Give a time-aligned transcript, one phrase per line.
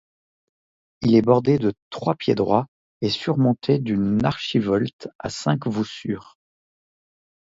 [1.03, 2.65] Il est bordé de trois pieds-droits
[3.01, 6.39] et surmonté d'une archivolte à cinq voussures.